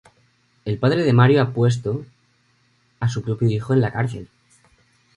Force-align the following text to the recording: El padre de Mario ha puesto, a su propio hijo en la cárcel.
El 0.65 0.79
padre 0.79 1.03
de 1.03 1.13
Mario 1.13 1.43
ha 1.43 1.53
puesto, 1.53 2.07
a 2.99 3.07
su 3.07 3.21
propio 3.21 3.47
hijo 3.51 3.71
en 3.75 3.81
la 3.81 3.91
cárcel. 3.93 4.29